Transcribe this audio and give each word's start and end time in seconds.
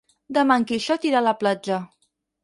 Demà 0.35 0.55
en 0.61 0.63
Quixot 0.71 1.05
irà 1.09 1.19
a 1.19 1.25
la 1.25 1.33
platja. 1.43 1.77